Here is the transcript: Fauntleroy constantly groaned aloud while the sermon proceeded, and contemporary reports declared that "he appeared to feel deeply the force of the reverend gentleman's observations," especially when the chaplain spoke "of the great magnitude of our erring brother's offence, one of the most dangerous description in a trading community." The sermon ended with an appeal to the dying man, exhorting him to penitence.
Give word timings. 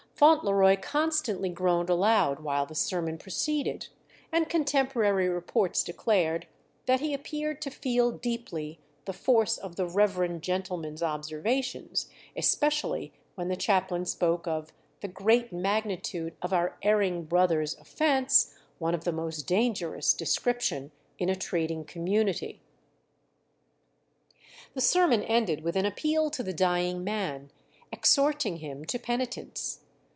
Fauntleroy 0.21 0.77
constantly 0.79 1.49
groaned 1.49 1.89
aloud 1.89 2.41
while 2.41 2.67
the 2.67 2.75
sermon 2.75 3.17
proceeded, 3.17 3.87
and 4.31 4.47
contemporary 4.47 5.27
reports 5.27 5.81
declared 5.81 6.45
that 6.85 6.99
"he 6.99 7.11
appeared 7.15 7.59
to 7.63 7.71
feel 7.71 8.11
deeply 8.11 8.77
the 9.05 9.13
force 9.13 9.57
of 9.57 9.77
the 9.77 9.87
reverend 9.87 10.43
gentleman's 10.43 11.01
observations," 11.01 12.07
especially 12.37 13.11
when 13.33 13.47
the 13.47 13.55
chaplain 13.55 14.05
spoke 14.05 14.45
"of 14.47 14.71
the 14.99 15.07
great 15.07 15.51
magnitude 15.51 16.35
of 16.43 16.53
our 16.53 16.77
erring 16.83 17.23
brother's 17.23 17.75
offence, 17.79 18.53
one 18.77 18.93
of 18.93 19.05
the 19.05 19.11
most 19.11 19.47
dangerous 19.47 20.13
description 20.13 20.91
in 21.17 21.29
a 21.29 21.35
trading 21.35 21.83
community." 21.83 22.61
The 24.75 24.81
sermon 24.81 25.23
ended 25.23 25.63
with 25.63 25.75
an 25.75 25.87
appeal 25.87 26.29
to 26.29 26.43
the 26.43 26.53
dying 26.53 27.03
man, 27.03 27.49
exhorting 27.91 28.57
him 28.57 28.85
to 28.85 28.99
penitence. 28.99 29.79